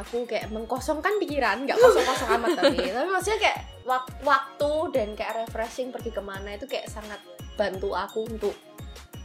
[0.00, 1.64] aku kayak mengkosongkan pikiran.
[1.68, 2.80] Nggak kosong-kosong amat tapi.
[2.80, 3.60] Tapi maksudnya kayak
[4.24, 7.20] waktu dan kayak refreshing pergi ke mana itu kayak sangat
[7.54, 8.54] bantu aku untuk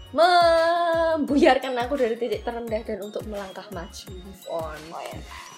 [0.10, 4.82] membuyarkan aku dari titik terendah dan untuk melangkah maju move on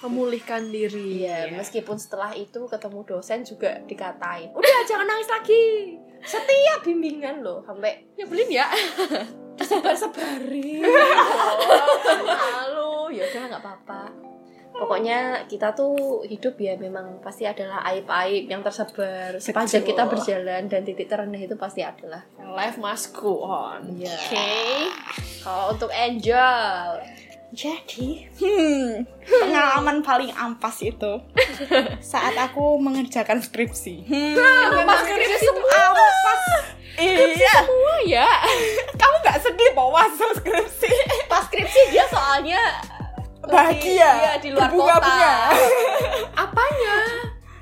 [0.04, 1.24] Memulihkan diri.
[1.24, 5.64] Iya, meskipun setelah itu ketemu dosen juga dikatain, udah jangan nangis lagi.
[6.22, 8.68] Setiap bimbingan loh, sampai Nyebelin ya.
[9.62, 10.82] sebar-sebarin.
[12.26, 14.31] Lalu, ya udah nggak apa-apa.
[14.82, 20.82] Pokoknya kita tuh hidup ya memang pasti adalah aib-aib yang tersebar sepanjang kita berjalan dan
[20.82, 22.26] titik terendah itu pasti adalah.
[22.41, 23.94] Life must go on.
[23.94, 24.10] Iya.
[24.10, 24.50] Oke.
[25.46, 26.98] Kalau untuk Angel,
[27.52, 31.20] Jadi, hmm, pengalaman paling ampas itu
[32.00, 34.08] saat aku mengerjakan skripsi.
[34.08, 34.39] Hmm,
[34.82, 35.67] Ampas skripsi semua.
[35.91, 36.44] ampas.
[36.96, 38.30] Iya, oh ya,
[38.96, 40.91] kamu nggak sedih masuk skripsi?
[41.28, 42.62] pas skripsi dia soalnya
[43.43, 45.34] Bahagia, Iya, di luar berbunga-bunga.
[45.49, 45.60] kota.
[46.43, 46.97] Apanya?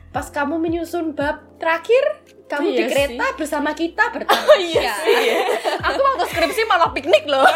[0.09, 2.03] Pas kamu menyusun bab terakhir,
[2.45, 2.89] kamu Iya di sih.
[2.89, 4.57] kereta bersama kita bertamasya.
[4.75, 5.27] Iya sih.
[5.81, 7.45] Aku waktu skripsi malah piknik loh.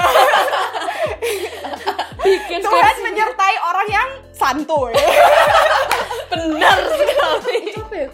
[2.24, 3.04] Bikin Tuhan skripsi.
[3.04, 4.94] menyertai orang yang santuy.
[6.30, 7.60] Benar sekali.
[7.92, 8.08] Ya?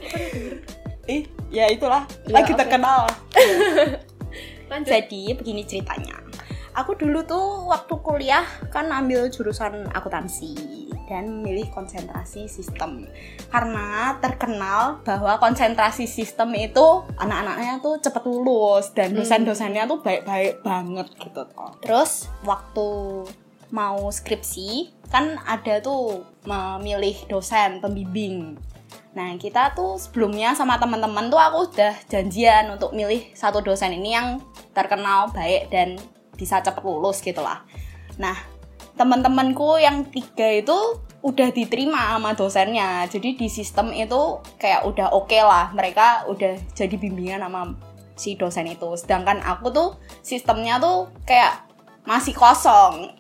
[1.08, 2.04] Ih, ya itulah.
[2.24, 2.60] Ya, Lagi oke.
[2.60, 3.06] terkenal.
[4.68, 4.88] Lanjut.
[4.88, 6.18] Jadi begini ceritanya.
[6.80, 10.56] Aku dulu tuh waktu kuliah kan ambil jurusan akuntansi
[11.12, 13.04] dan milih konsentrasi sistem.
[13.52, 21.12] Karena terkenal bahwa konsentrasi sistem itu anak-anaknya tuh cepet lulus dan dosen-dosennya tuh baik-baik banget
[21.20, 21.76] gitu toh.
[21.84, 22.88] Terus waktu
[23.76, 28.56] mau skripsi kan ada tuh memilih dosen pembimbing.
[29.20, 34.16] Nah, kita tuh sebelumnya sama teman-teman tuh aku udah janjian untuk milih satu dosen ini
[34.16, 34.40] yang
[34.72, 36.00] terkenal baik dan
[36.40, 37.68] bisa cepet lulus gitu lah.
[38.16, 38.40] Nah,
[38.96, 43.04] teman-temanku yang tiga itu udah diterima sama dosennya.
[43.12, 45.76] Jadi di sistem itu kayak udah oke lah.
[45.76, 47.76] Mereka udah jadi bimbingan sama
[48.16, 48.88] si dosen itu.
[48.96, 49.90] Sedangkan aku tuh
[50.24, 51.68] sistemnya tuh kayak
[52.08, 53.20] masih kosong.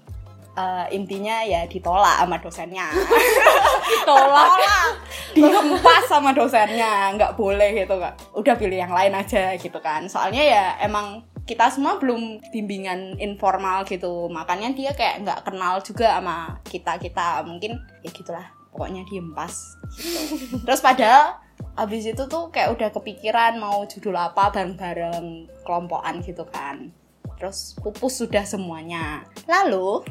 [0.60, 2.92] Eh, intinya ya ditolak sama dosennya
[3.88, 4.92] ditolak
[5.32, 10.44] dihempas sama dosennya nggak boleh gitu kak udah pilih yang lain aja gitu kan soalnya
[10.44, 16.62] ya emang kita semua belum bimbingan informal gitu makanya dia kayak nggak kenal juga sama
[16.62, 20.62] kita kita mungkin ya gitulah pokoknya dihempas gitu.
[20.70, 21.42] terus padahal
[21.74, 26.94] abis itu tuh kayak udah kepikiran mau judul apa bareng-bareng kelompokan gitu kan
[27.42, 30.06] terus pupus sudah semuanya lalu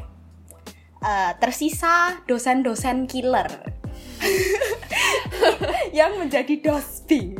[1.07, 3.79] eh, tersisa dosen-dosen killer
[5.99, 7.39] yang menjadi dosping.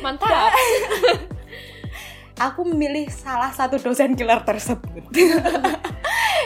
[0.00, 0.52] Mantap.
[2.40, 5.04] Aku memilih salah satu dosen killer tersebut.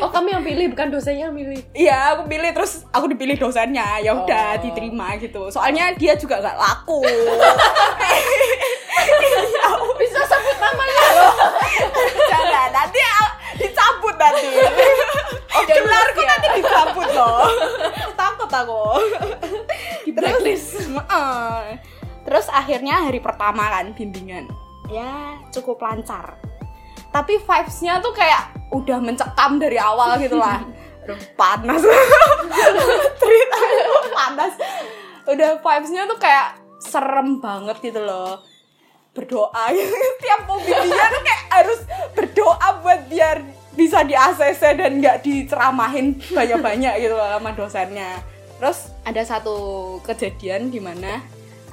[0.02, 1.62] Oh, kami yang pilih bukan dosennya yang milih.
[1.70, 4.02] Iya, aku pilih terus aku dipilih dosennya.
[4.02, 4.60] Ya udah Oh.
[4.60, 5.46] diterima gitu.
[5.54, 6.98] Soalnya dia juga nggak laku.
[10.02, 11.04] Bisa sebut namanya.
[12.34, 13.00] Jangan, nanti
[13.54, 14.50] dicabut nanti.
[15.54, 16.26] Oh, gelarku ya.
[16.26, 17.46] nanti dicabut loh.
[18.18, 18.82] Takut aku.
[20.04, 20.90] Di blacklist.
[22.26, 24.50] Terus akhirnya hari pertama kan bimbingan.
[24.92, 26.36] Ya, cukup lancar.
[27.14, 30.60] Tapi vibes-nya tuh kayak udah mencekam dari awal gitu lah.
[31.04, 31.84] Aduh, panas.
[33.20, 34.52] Ceritanya panas.
[35.28, 38.40] Udah vibes-nya tuh kayak serem banget gitu loh.
[39.14, 39.94] Berdoa gitu.
[40.20, 41.80] Tiap mau tuh kayak harus
[42.16, 43.44] berdoa buat biar
[43.74, 48.22] bisa di ACC dan nggak diceramahin banyak-banyak gitu loh sama dosennya.
[48.58, 49.56] Terus ada satu
[50.06, 51.20] kejadian di mana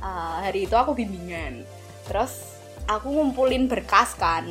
[0.03, 1.63] uh, hari itu aku bimbingan.
[2.09, 2.50] Terus
[2.97, 4.43] aku ngumpulin berkas kan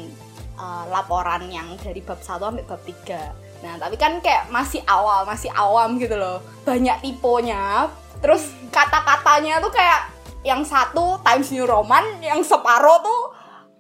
[0.57, 3.61] uh, laporan yang dari bab 1 sampai bab 3.
[3.61, 6.41] Nah, tapi kan kayak masih awal, masih awam gitu loh.
[6.65, 7.93] Banyak tipenya.
[8.25, 10.09] Terus kata-katanya tuh kayak
[10.41, 13.21] yang satu Times New Roman, yang separuh tuh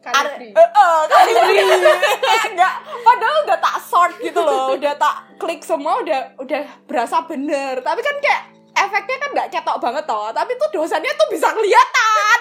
[0.00, 0.56] Kalibri.
[0.56, 1.60] kalibri.
[2.24, 7.20] Kayak enggak padahal udah tak sort gitu loh udah tak klik semua udah udah berasa
[7.28, 8.42] bener tapi kan kayak
[8.86, 12.38] efeknya kan nggak cetok banget toh tapi tuh dosennya tuh bisa kelihatan.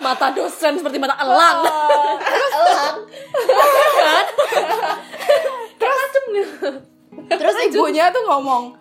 [0.00, 1.58] Mata dosen seperti mata elang.
[2.24, 2.96] terus elang.
[7.30, 8.74] terus ibunya tuh ngomong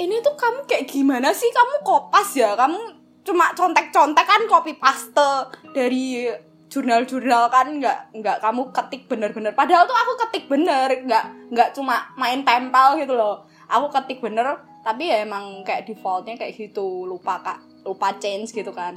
[0.00, 1.52] ini tuh kamu kayak gimana sih?
[1.52, 2.56] Kamu kopas ya?
[2.56, 2.80] Kamu
[3.20, 6.24] cuma contek-contek kan copy paste dari
[6.72, 9.52] jurnal-jurnal kan nggak nggak kamu ketik bener-bener.
[9.52, 14.58] Padahal tuh aku ketik bener nggak nggak cuma main tempel gitu loh aku ketik bener
[14.80, 17.06] tapi ya emang kayak defaultnya kayak gitu.
[17.06, 17.58] Lupa kak.
[17.86, 18.96] Lupa change gitu kan.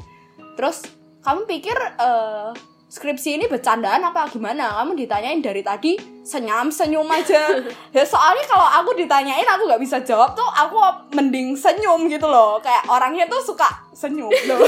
[0.57, 0.83] Terus
[1.23, 2.51] kamu pikir eh,
[2.93, 4.81] skripsi ini bercandaan apa gimana?
[4.81, 7.61] Kamu ditanyain dari tadi senyum senyum aja.
[7.95, 10.77] Ya soalnya kalau aku ditanyain aku nggak bisa jawab tuh aku
[11.13, 12.61] mending senyum gitu loh.
[12.61, 14.61] Kayak orangnya tuh suka senyum loh.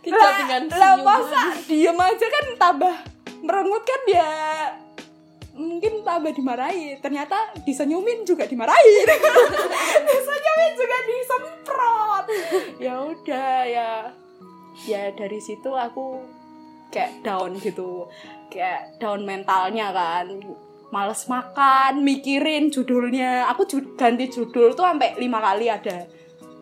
[0.00, 1.06] Kita lah, dengan lah senyum.
[1.06, 2.94] masa diem aja kan tambah
[3.40, 4.30] merengut kan dia
[5.60, 6.96] mungkin tambah dimarahi.
[7.04, 9.04] Ternyata disenyumin juga dimarahi.
[10.08, 12.26] Disenyumin juga disemprot.
[12.80, 13.90] Ya udah ya.
[14.88, 16.24] Ya dari situ aku
[16.88, 18.08] kayak down gitu.
[18.48, 20.26] Kayak down mentalnya kan.
[20.90, 23.46] Males makan mikirin judulnya.
[23.52, 26.08] Aku ju- ganti judul tuh sampai lima kali ada.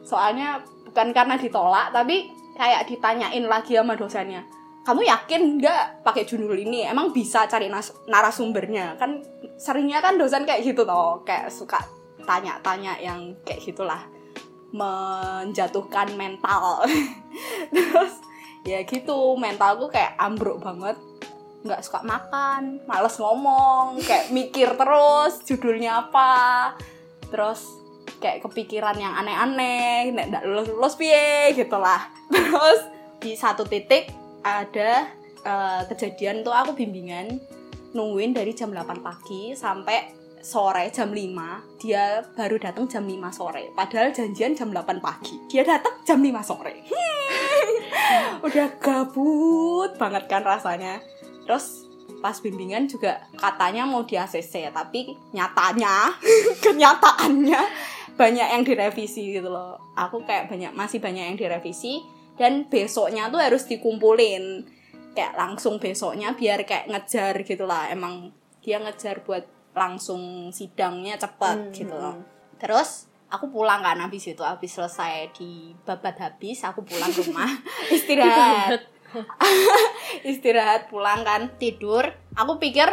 [0.02, 4.57] Soalnya bukan karena ditolak tapi kayak ditanyain lagi sama dosennya
[4.88, 6.88] kamu yakin nggak pakai judul ini?
[6.88, 7.68] Emang bisa cari
[8.08, 8.96] narasumbernya?
[8.96, 9.20] Kan
[9.60, 11.76] seringnya kan dosen kayak gitu toh kayak suka
[12.24, 14.00] tanya-tanya yang kayak gitulah
[14.72, 16.88] menjatuhkan mental.
[17.76, 18.16] Terus
[18.64, 20.96] ya gitu mentalku kayak ambruk banget.
[21.68, 26.72] Nggak suka makan males ngomong kayak mikir terus judulnya apa.
[27.28, 27.60] Terus
[28.24, 32.08] kayak kepikiran yang aneh-aneh ndak lulus lulus piye gitulah.
[32.32, 32.80] Terus
[33.18, 35.12] di satu titik ada
[35.44, 37.36] eh, kejadian tuh aku bimbingan
[37.92, 43.74] nungguin dari jam 8 pagi sampai sore jam 5 dia baru datang jam 5 sore
[43.74, 45.36] padahal janjian jam 8 pagi.
[45.50, 46.74] Dia datang jam 5 sore.
[48.46, 51.02] Udah gabut banget kan rasanya.
[51.44, 56.18] Terus pas bimbingan juga katanya mau di ACC tapi nyatanya
[56.64, 57.60] kenyataannya
[58.18, 59.78] banyak yang direvisi gitu loh.
[59.94, 62.02] Aku kayak banyak masih banyak yang direvisi
[62.38, 64.64] dan besoknya tuh harus dikumpulin.
[65.12, 67.90] Kayak langsung besoknya biar kayak ngejar gitu lah.
[67.90, 68.30] Emang
[68.62, 72.16] dia ngejar buat langsung sidangnya cepet Hmm, gitu hmm, loh.
[72.62, 77.50] Terus aku pulang kan habis itu habis selesai di babat habis aku pulang rumah.
[77.94, 78.86] Istirahat.
[80.30, 82.14] Istirahat pulang kan tidur.
[82.38, 82.86] Aku pikir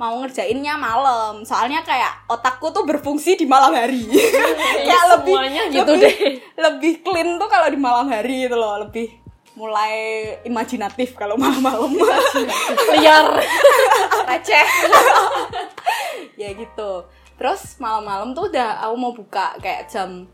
[0.00, 1.44] mau ngerjainnya malam.
[1.44, 4.08] Soalnya kayak otakku tuh berfungsi di malam hari.
[4.88, 6.16] Kayak lebih semuanya gitu lebih, deh.
[6.56, 8.80] lebih clean tuh kalau di malam hari gitu loh.
[8.80, 9.12] Lebih
[9.60, 9.92] mulai
[10.48, 11.92] imajinatif kalau malam-malam.
[12.96, 13.28] Liar.
[14.32, 14.68] Receh.
[16.40, 17.04] Ya gitu.
[17.36, 20.24] Terus malam-malam tuh udah aku mau buka kayak jam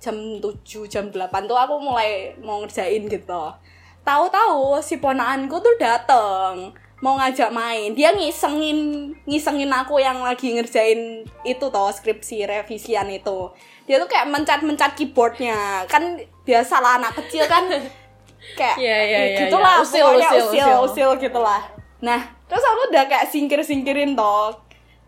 [0.00, 3.52] jam 7 jam 8 tuh aku mulai mau ngerjain gitu.
[4.00, 7.96] Tahu-tahu si ponaanku tuh dateng mau ngajak main.
[7.96, 13.50] Dia ngisengin ngisengin aku yang lagi ngerjain itu toh skripsi revisian itu.
[13.88, 15.88] Dia tuh kayak mencat-mencat keyboardnya.
[15.88, 17.68] Kan biasa lah anak kecil kan
[18.58, 19.84] kayak Iya, iya, ya iya, gitulah iya.
[19.84, 20.78] Usil, pokoknya usil, usil, usil.
[20.86, 21.60] usil gitulah.
[22.04, 24.52] Nah terus aku udah kayak singkir-singkirin toh.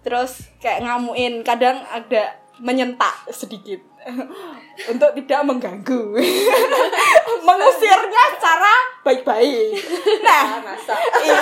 [0.03, 3.92] Terus kayak ngamuin kadang ada menyentak sedikit
[4.93, 6.03] untuk tidak mengganggu.
[7.47, 9.79] Mengusirnya secara baik-baik.
[10.27, 10.63] Nah
[11.23, 11.39] iya.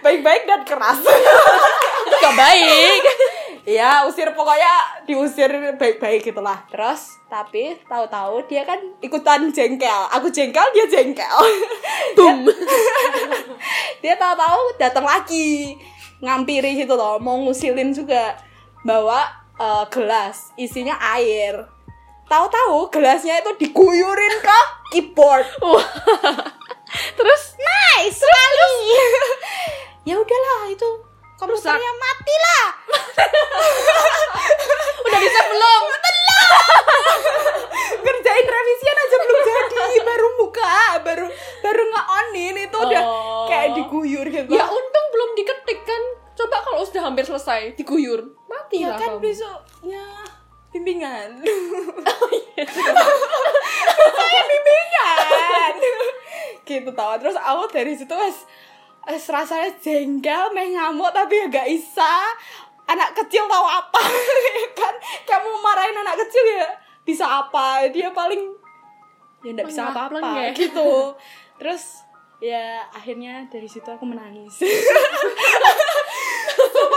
[0.00, 1.00] Baik-baik dan keras.
[2.20, 3.02] Gak baik.
[3.68, 6.64] Ya usir pokoknya diusir baik-baik gitulah.
[6.72, 10.08] Terus tapi tahu-tahu dia kan ikutan jengkel.
[10.16, 11.38] Aku jengkel dia jengkel.
[12.16, 12.48] Boom.
[14.00, 15.76] Dia tahu-tahu datang lagi.
[16.20, 18.36] Ngampiri gitu loh mau ngusilin juga.
[18.80, 21.68] Bawa eh, gelas isinya air.
[22.26, 24.58] Tahu-tahu gelasnya itu diguyurin ke
[24.90, 25.46] keyboard.
[27.18, 27.42] Terus?
[27.60, 28.74] Nice sekali
[30.08, 30.88] ya udahlah itu
[31.36, 32.66] komputernya mati lah
[35.06, 35.82] udah bisa belum?
[38.00, 39.84] Ngerjain revisian aja belum jadi.
[40.02, 41.26] Baru buka baru
[41.60, 43.44] baru nge-onin itu udah Oh.
[43.46, 44.50] kayak diguyur gitu.
[44.50, 46.02] Ya untung belum diketik kan.
[46.34, 48.34] Coba kalau sudah hampir selesai diguyur
[49.20, 50.04] ya besoknya
[50.72, 51.28] bimbingan.
[54.16, 55.72] Saya bimbingan.
[56.64, 57.12] Gitu tau.
[57.20, 58.48] Terus aku dari situ wes
[59.04, 62.32] wes rasanya jengkel meh ngamuk tapi agak isa
[62.88, 64.00] anak kecil tahu apa
[64.56, 64.94] ya kan?
[65.28, 66.68] Kamu marahin anak kecil ya
[67.04, 67.84] bisa apa?
[67.92, 68.56] Dia paling
[69.44, 70.56] ya nggak bisa apa-apa ya.
[70.56, 71.12] gitu.
[71.60, 72.08] Terus
[72.40, 74.64] ya akhirnya dari situ aku menangis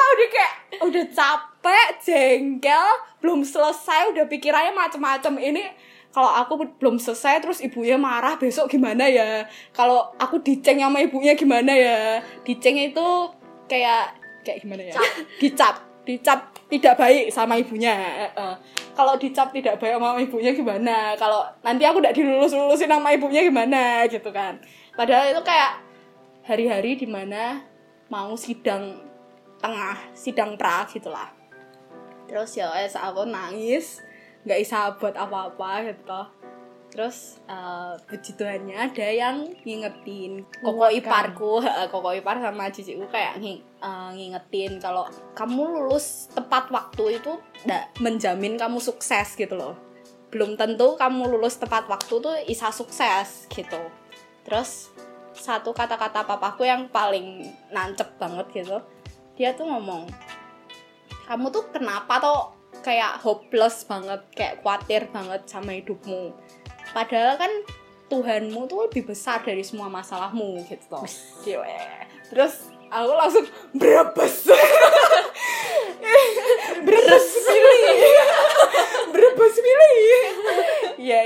[0.03, 2.87] Sumpah udah kayak udah capek, jengkel,
[3.23, 5.39] belum selesai, udah pikirannya macem-macem.
[5.39, 5.63] Ini
[6.11, 9.47] kalau aku belum selesai terus ibunya marah besok gimana ya?
[9.71, 12.19] Kalau aku diceng sama ibunya gimana ya?
[12.43, 13.31] Diceng itu
[13.71, 14.11] kayak
[14.43, 14.95] kayak gimana ya?
[15.39, 15.79] Dicap.
[16.03, 16.51] Dicap.
[16.67, 17.93] Tidak baik sama ibunya
[18.97, 21.15] kalau dicap tidak baik sama ibunya gimana?
[21.15, 24.03] Kalau nanti aku tidak dilulus lulusin sama ibunya gimana?
[24.11, 24.59] Gitu kan.
[24.99, 25.79] Padahal itu kayak
[26.43, 27.63] hari-hari di mana
[28.11, 29.12] mau sidang
[29.64, 31.32] tengah sidang pra gitulah.
[32.28, 34.03] Terus ya wes aku nangis
[34.43, 36.22] nggak bisa buat apa-apa gitu.
[36.93, 43.39] Terus eh, puji Tuhannya ada yang ngingetin koko iparku eh, koko ipar sama ciciku kayak
[43.39, 47.34] ngi- eh, ngingetin kalau kamu lulus tepat waktu itu
[47.66, 49.80] ndak menjamin kamu sukses gitu loh.
[50.30, 53.80] Belum tentu kamu lulus tepat waktu tuh bisa sukses gitu.
[54.43, 54.91] Terus
[55.34, 58.78] satu kata-kata papaku yang paling nancep banget gitu
[59.34, 60.05] dia tuh ngomong
[61.25, 62.41] kamu tuh kenapa tuh
[62.84, 66.36] kayak hopeless banget kayak khawatir banget sama hidupmu?
[66.91, 67.51] Padahal kan
[68.11, 70.99] Tuhanmu tuh lebih besar dari semua masalahmu gitu.
[71.47, 71.79] Gile.
[72.29, 73.45] terus aku langsung
[77.34, 77.97] milih
[79.13, 79.91] berebes milih
[81.01, 81.21] ya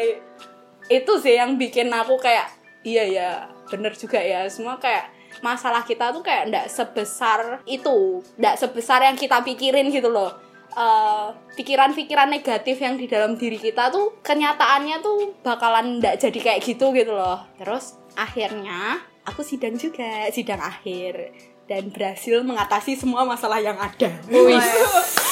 [0.88, 2.48] itu sih yang bikin aku kayak
[2.88, 3.30] iya ya
[3.68, 4.48] bener juga ya.
[4.48, 5.12] Semua kayak
[5.42, 10.34] masalah kita tuh kayak ndak sebesar itu ndak sebesar yang kita pikirin gitu loh.
[10.78, 11.28] Eh,
[11.58, 16.94] pikiran-pikiran negatif yang di dalam diri kita tuh kenyataannya tuh bakalan ndak jadi kayak gitu
[16.94, 17.42] gitu loh.
[17.58, 21.34] Terus akhirnya aku sidang juga sidang akhir.
[21.68, 24.08] Dan berhasil mengatasi semua masalah yang ada.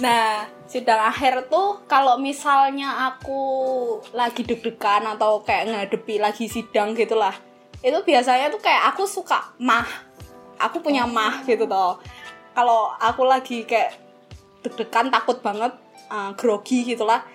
[0.00, 3.38] Nah, sidang akhir tuh kalau misalnya aku
[4.16, 7.36] lagi deg-degan atau kayak ngadepi lagi sidang gitulah.
[7.82, 9.86] Itu biasanya tuh kayak aku suka mah.
[10.62, 11.98] Aku punya mah gitu toh.
[12.54, 13.98] Kalau aku lagi kayak
[14.62, 15.74] deg-degan takut banget
[16.10, 17.26] eh, grogi gitulah.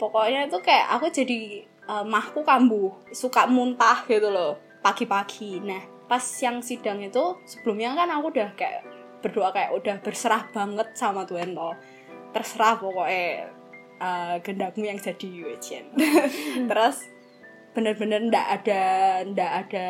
[0.00, 5.60] Pokoknya itu kayak aku jadi eh, mahku kambuh, suka muntah gitu loh pagi-pagi.
[5.60, 8.82] Nah, pas yang sidang itu sebelumnya kan aku udah kayak
[9.22, 11.76] berdoa kayak udah berserah banget sama Tuhan toh
[12.32, 13.52] terserah pokoknya
[14.00, 15.84] uh, gendakmu yang jadi Wejen
[16.72, 17.06] terus
[17.70, 18.82] bener-bener ndak ada
[19.24, 19.88] ndak ada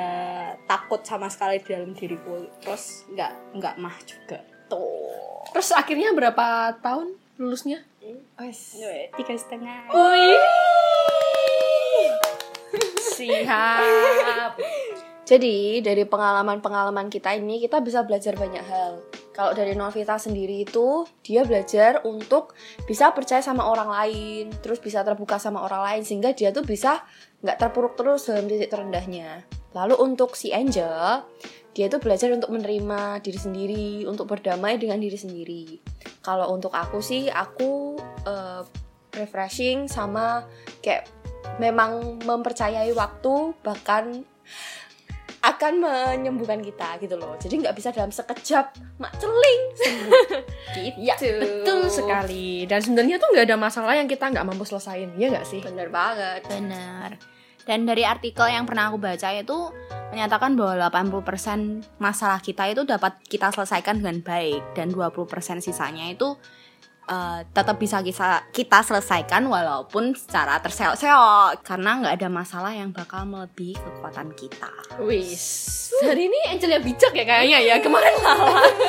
[0.69, 5.21] takut sama sekali di dalam diriku terus nggak nggak mah juga tuh
[5.51, 7.83] Terus akhirnya berapa tahun lulusnya?
[9.17, 9.91] tiga setengah
[13.19, 14.53] Siap.
[15.27, 19.03] Jadi dari pengalaman-pengalaman kita ini kita bisa belajar banyak hal.
[19.31, 22.55] Kalau dari Novita sendiri itu dia belajar untuk
[22.85, 27.07] bisa percaya sama orang lain, terus bisa terbuka sama orang lain sehingga dia tuh bisa
[27.41, 29.45] nggak terpuruk terus dalam titik terendahnya.
[29.73, 31.25] Lalu untuk si Angel,
[31.73, 35.65] dia itu belajar untuk menerima diri sendiri, untuk berdamai dengan diri sendiri.
[36.21, 38.63] Kalau untuk aku sih, aku eh,
[39.15, 40.45] refreshing sama
[40.83, 41.09] kayak
[41.59, 44.23] memang mempercayai waktu bahkan
[45.41, 47.37] akan menyembuhkan kita gitu loh.
[47.41, 49.63] Jadi nggak bisa dalam sekejap mak celing
[50.77, 51.01] gitu.
[51.01, 52.69] Ya, betul sekali.
[52.69, 55.61] Dan sebenarnya tuh nggak ada masalah yang kita nggak mampu selesain, ya nggak sih?
[55.65, 56.45] bener banget.
[56.49, 57.17] Benar
[57.71, 59.71] dan dari artikel yang pernah aku baca itu
[60.11, 66.35] menyatakan bahwa 80% masalah kita itu dapat kita selesaikan dengan baik dan 20% sisanya itu
[67.11, 73.27] eh, tetap bisa kita, kita selesaikan walaupun secara terseok-seok karena nggak ada masalah yang bakal
[73.27, 74.71] melebihi kekuatan kita.
[75.03, 75.91] Wis.
[76.07, 77.75] Hari ini Angelia bijak ya kayaknya ya.
[77.83, 78.71] Kemarin lawan.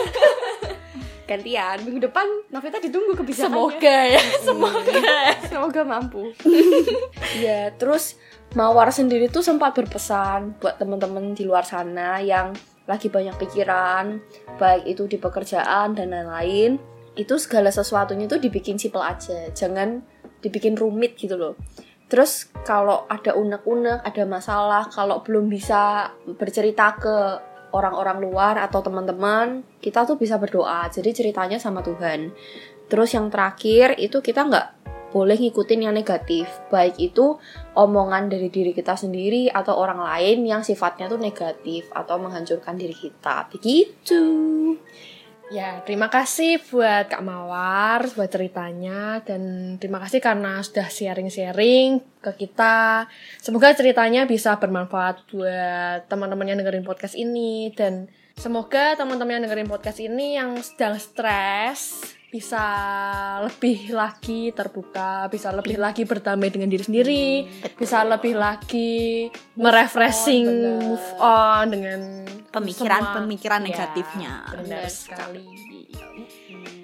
[1.31, 4.23] gantian minggu depan Novita ditunggu kebijakannya Semoga ya.
[4.45, 5.15] semoga
[5.47, 6.35] semoga mampu
[7.45, 8.19] ya terus
[8.51, 12.51] Mawar sendiri tuh sempat berpesan buat teman-teman di luar sana yang
[12.83, 14.19] lagi banyak pikiran
[14.59, 16.75] baik itu di pekerjaan dan lain-lain
[17.15, 19.99] itu segala sesuatunya tuh dibikin simple aja jangan
[20.41, 21.53] dibikin rumit gitu loh.
[22.11, 27.15] Terus kalau ada unek-unek ada masalah kalau belum bisa bercerita ke
[27.71, 30.91] orang-orang luar atau teman-teman kita tuh bisa berdoa.
[30.91, 32.35] Jadi ceritanya sama Tuhan.
[32.91, 34.67] Terus yang terakhir itu kita nggak
[35.15, 36.47] boleh ngikutin yang negatif.
[36.67, 37.39] Baik itu
[37.79, 42.95] omongan dari diri kita sendiri atau orang lain yang sifatnya tuh negatif atau menghancurkan diri
[42.95, 43.47] kita.
[43.51, 44.23] Begitu
[45.51, 52.31] Ya, terima kasih buat Kak Mawar buat ceritanya dan terima kasih karena sudah sharing-sharing ke
[52.39, 53.11] kita.
[53.43, 58.07] Semoga ceritanya bisa bermanfaat buat teman-teman yang dengerin podcast ini dan
[58.39, 62.63] semoga teman-teman yang dengerin podcast ini yang sedang stres bisa
[63.43, 67.25] lebih lagi terbuka, bisa lebih lagi berdamai dengan diri sendiri,
[67.75, 70.47] bisa lebih lagi merefreshing,
[70.79, 72.01] move on dengan
[72.51, 74.31] Pemikiran-pemikiran semua- negatifnya.
[74.41, 75.43] Ya, benar Benar sekali.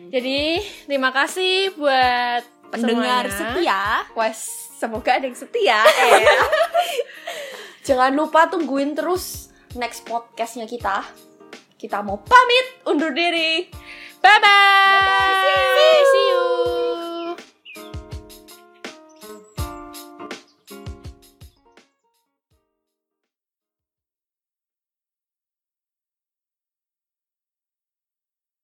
[0.08, 0.39] Jadi
[0.84, 3.56] terima kasih buat Pendengar semuanya.
[3.56, 3.84] setia,
[4.14, 4.39] wes
[4.76, 5.80] semoga ada yang setia.
[7.88, 11.08] Jangan lupa tungguin terus next podcastnya kita.
[11.76, 13.68] Kita mau pamit undur diri
[14.22, 14.47] 拜拜
[15.76, 16.82] ，See you，See you。
[16.82, 16.86] You.